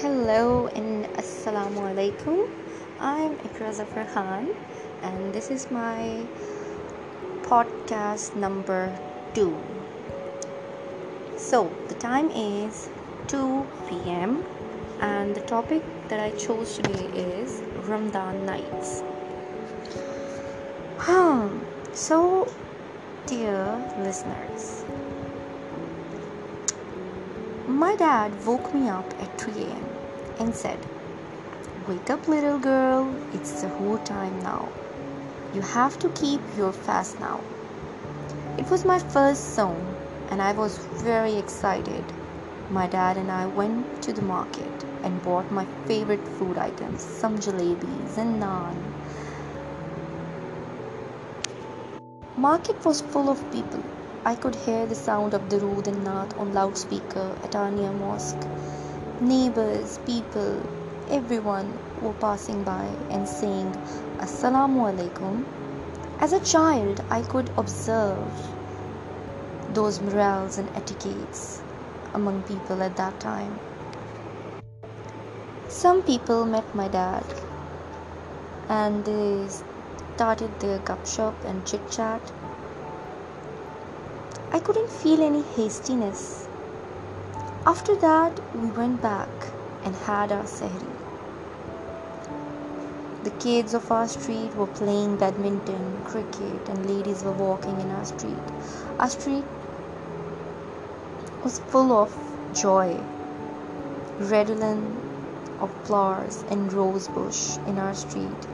Hello 0.00 0.66
and 0.68 1.04
Assalamu 1.20 1.80
alaikum. 1.86 2.48
I'm 2.98 3.32
Ikra 3.46 3.70
Zafar 3.78 4.06
Khan 4.12 4.46
and 5.02 5.34
this 5.34 5.50
is 5.50 5.70
my 5.70 6.24
podcast 7.42 8.34
number 8.34 8.98
2. 9.34 9.54
So, 11.36 11.68
the 11.88 11.96
time 11.96 12.30
is 12.30 12.88
2 13.28 13.66
pm 13.90 14.42
and 15.02 15.34
the 15.34 15.42
topic 15.42 15.82
that 16.08 16.18
I 16.18 16.30
chose 16.30 16.76
today 16.76 17.04
is 17.24 17.60
Ramadan 17.84 18.46
nights. 18.46 19.02
Hmm. 20.96 21.60
So, 21.92 22.48
dear 23.26 23.60
listeners, 23.98 24.82
my 27.68 27.94
dad 27.96 28.32
woke 28.46 28.74
me 28.74 28.88
up 28.88 29.14
at 29.20 29.38
3 29.38 29.64
am 29.64 29.89
and 30.40 30.56
said, 30.56 30.84
Wake 31.86 32.10
up, 32.10 32.26
little 32.26 32.58
girl, 32.58 33.16
it's 33.32 33.60
the 33.60 33.68
whole 33.68 33.98
time 33.98 34.40
now. 34.40 34.72
You 35.52 35.60
have 35.62 35.98
to 36.00 36.08
keep 36.10 36.40
your 36.56 36.72
fast 36.72 37.20
now. 37.20 37.44
It 38.58 38.70
was 38.70 38.84
my 38.84 38.98
first 38.98 39.54
song, 39.54 39.94
and 40.30 40.42
I 40.42 40.52
was 40.52 40.78
very 41.02 41.36
excited. 41.36 42.12
My 42.70 42.86
dad 42.86 43.16
and 43.16 43.30
I 43.30 43.46
went 43.46 44.02
to 44.02 44.12
the 44.12 44.22
market 44.22 44.84
and 45.04 45.22
bought 45.22 45.50
my 45.50 45.66
favorite 45.86 46.26
food 46.38 46.56
items 46.56 47.02
some 47.02 47.36
jalebis 47.36 48.16
and 48.16 48.42
naan. 48.42 48.76
Market 52.36 52.84
was 52.84 53.00
full 53.00 53.28
of 53.28 53.50
people 53.50 53.82
I 54.24 54.34
could 54.34 54.54
hear 54.54 54.86
the 54.86 54.94
sound 54.94 55.34
of 55.34 55.48
the 55.48 55.58
Darood 55.58 55.86
and 55.86 56.04
Naat 56.06 56.38
on 56.38 56.52
loudspeaker 56.52 57.38
at 57.42 57.56
our 57.56 57.70
near 57.70 57.92
mosque. 57.92 58.44
Neighbors, 59.20 59.98
people, 60.06 60.62
everyone 61.10 61.78
were 62.00 62.14
passing 62.14 62.64
by 62.64 62.86
and 63.10 63.28
saying 63.28 63.72
Assalamu 64.16 64.88
alaikum. 64.90 65.44
As 66.20 66.32
a 66.32 66.40
child, 66.40 67.02
I 67.10 67.20
could 67.20 67.50
observe 67.58 68.32
those 69.68 70.00
morals 70.00 70.56
and 70.56 70.70
etiquettes 70.74 71.62
among 72.14 72.44
people 72.44 72.82
at 72.82 72.96
that 72.96 73.20
time. 73.20 73.60
Some 75.68 76.02
people 76.02 76.46
met 76.46 76.74
my 76.74 76.88
dad 76.88 77.24
and 78.70 79.04
they 79.04 79.50
started 80.14 80.58
their 80.60 80.78
gupshup 80.78 81.44
and 81.44 81.66
chit 81.66 81.90
chat 81.90 82.32
I 84.52 84.60
couldn't 84.60 84.90
feel 84.90 85.22
any 85.22 85.42
hastiness. 85.42 86.49
After 87.66 87.94
that, 87.96 88.40
we 88.54 88.70
went 88.70 89.02
back 89.02 89.28
and 89.84 89.94
had 89.94 90.32
our 90.32 90.44
sehri. 90.44 90.94
The 93.22 93.30
kids 93.32 93.74
of 93.74 93.92
our 93.92 94.08
street 94.08 94.54
were 94.54 94.66
playing 94.66 95.18
badminton, 95.18 96.00
cricket, 96.02 96.70
and 96.70 96.86
ladies 96.86 97.22
were 97.22 97.32
walking 97.32 97.78
in 97.78 97.90
our 97.90 98.04
street. 98.06 98.40
Our 98.98 99.10
street 99.10 99.44
was 101.44 101.58
full 101.58 101.92
of 101.92 102.10
joy, 102.54 102.96
redolent 104.18 105.04
of 105.60 105.70
flowers 105.86 106.42
and 106.50 106.72
rose 106.72 107.08
bush 107.08 107.58
in 107.66 107.78
our 107.78 107.92
street. 107.92 108.46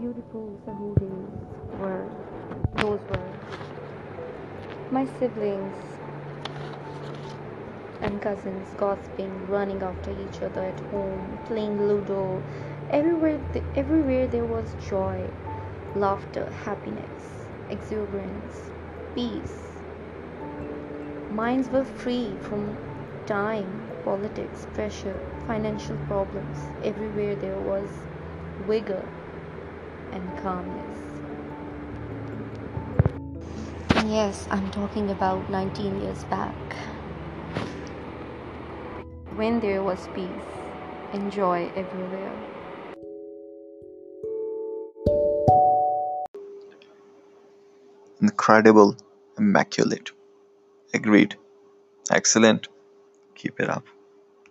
Beautiful 0.00 0.58
Sahur 0.66 0.98
days 0.98 1.30
were 1.78 2.08
those 2.80 3.00
were 3.10 3.32
my 4.90 5.06
siblings 5.20 5.95
and 8.06 8.22
cousins 8.22 8.68
gossiping, 8.76 9.46
running 9.48 9.82
after 9.82 10.12
each 10.12 10.40
other 10.40 10.62
at 10.62 10.78
home, 10.92 11.38
playing 11.46 11.88
Ludo. 11.88 12.40
Everywhere, 12.90 13.40
everywhere 13.74 14.28
there 14.28 14.44
was 14.44 14.64
joy, 14.88 15.28
laughter, 15.96 16.48
happiness, 16.64 17.24
exuberance, 17.68 18.70
peace. 19.16 19.58
Minds 21.32 21.68
were 21.68 21.84
free 21.84 22.32
from 22.42 22.76
time, 23.26 23.90
politics, 24.04 24.68
pressure, 24.72 25.18
financial 25.48 25.96
problems. 26.06 26.58
Everywhere 26.84 27.34
there 27.34 27.58
was 27.58 27.88
vigor 28.68 29.04
and 30.12 30.38
calmness. 30.38 30.98
Yes, 34.06 34.46
I'm 34.52 34.70
talking 34.70 35.10
about 35.10 35.50
19 35.50 36.00
years 36.02 36.22
back. 36.24 36.54
When 39.36 39.60
there 39.60 39.82
was 39.82 40.08
peace 40.14 40.30
and 41.12 41.30
joy 41.30 41.70
everywhere. 41.76 42.32
Incredible, 48.22 48.96
immaculate. 49.36 50.10
Agreed. 50.94 51.36
Excellent. 52.10 52.68
Keep 53.34 53.60
it 53.60 53.68
up. 53.68 53.84